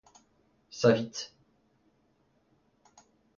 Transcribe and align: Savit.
Savit. 0.71 1.31